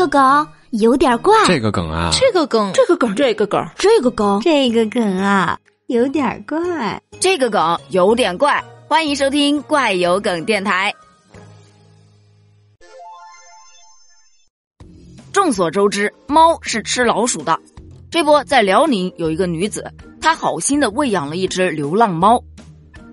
[0.00, 8.64] 个梗有点怪，这个梗啊，这个梗，这个梗，这个梗，这个梗，这个梗啊，有点怪，这个梗有点怪。
[8.88, 10.94] 欢迎收听怪有梗电台。
[15.32, 17.60] 众所周知，猫是吃老鼠的。
[18.10, 22.42] 这不，在辽宁有一个女子，她好心的喂养了一只流浪猫。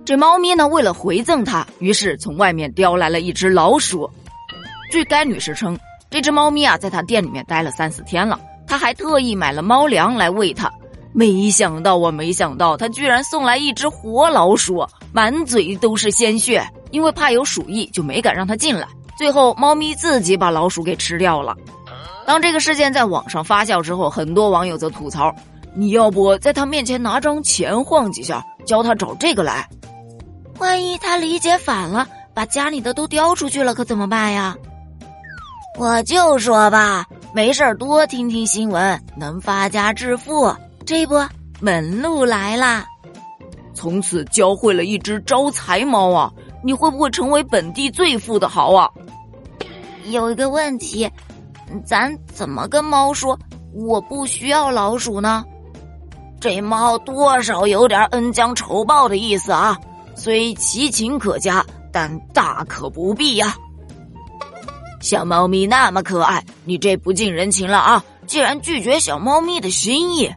[0.05, 4.09] 这猫咪呢，为了回赠她，于是从外面叼来了一只老鼠。
[4.89, 5.77] 据该女士称，
[6.09, 10.71] 这只猫咪啊，在他店里面待了三四天了，他还特意买了猫粮来喂它。
[11.13, 16.65] 没想到，我没想到，他居然送来一只活老鼠，满嘴都是鲜血。
[16.91, 18.87] 因为怕有鼠疫，就没敢让它进来。
[19.17, 21.53] 最后，猫咪自己把老鼠给吃掉了。
[22.25, 25.33] 当这个事件在网上发酵之后，很多网友则吐槽
[25.75, 29.67] ：“你要不在他面前拿张钱晃几下，教他找这个来？
[30.59, 34.55] 万一他理解反了，把家里的都叼出去了，可怎么办呀？”
[35.77, 37.05] 我就说吧，
[37.35, 40.51] 没事多听听新闻，能发家致富。
[40.87, 41.23] 这不，
[41.59, 42.83] 门路来啦！
[43.75, 46.33] 从此教会了一只招财猫啊！
[46.63, 48.89] 你会不会成为本地最富的豪啊？
[50.05, 51.07] 有一个问题。
[51.85, 53.37] 咱怎么跟猫说
[53.73, 55.45] 我不需要老鼠呢？
[56.39, 59.77] 这猫多少有点恩将仇报的意思啊，
[60.15, 63.55] 虽其情可嘉，但大可不必呀。
[64.99, 68.03] 小猫咪那么可爱，你这不近人情了啊！
[68.25, 70.33] 竟然拒绝小猫咪的心意。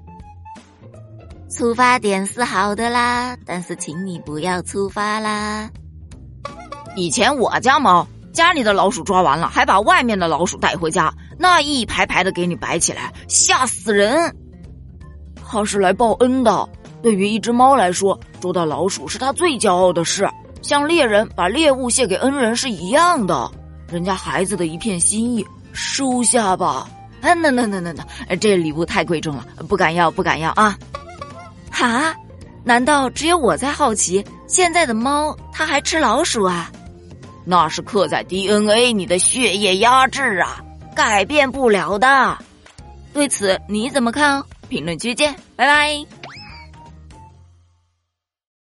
[1.50, 5.68] 出发点是好的啦，但是请你不要出发啦。
[6.96, 8.06] 以前我家猫。
[8.32, 14.32] 家里的老鼠抓完了，还把外面的老鼠带回家，那一排排的给你摆起来，吓死人！
[15.44, 16.66] 它是来报恩的。
[17.02, 20.30] 对于一只猫来说，捉到老鼠是它最骄傲的事，
[20.62, 23.50] 像猎人把猎物献给恩人是一样的。
[23.90, 26.88] 人家孩子的一片心意，收下吧。
[27.20, 30.78] 啊，那那那那那，这礼物太贵重了，不敢要，不敢要啊！
[31.70, 32.14] 哈？
[32.64, 36.70] 难道只有我在好奇，现在的猫它还吃老鼠啊？
[37.44, 40.62] 那是刻在 DNA 你的血液压制啊，
[40.94, 42.38] 改变不了的。
[43.12, 44.42] 对此你怎么看？
[44.68, 46.19] 评论区见，拜拜。